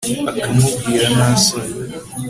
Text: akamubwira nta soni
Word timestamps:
akamubwira 0.31 1.05
nta 1.15 1.29
soni 1.45 1.75